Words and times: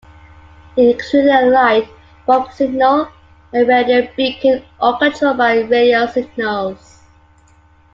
It 0.77 0.95
included 0.97 1.29
a 1.29 1.45
light, 1.51 1.87
fog 2.25 2.51
signal, 2.53 3.09
and 3.53 3.67
radiobeacon, 3.67 4.63
all 4.79 4.97
controlled 4.97 5.37
by 5.37 5.59
radio 5.59 6.07
signals. 6.07 7.03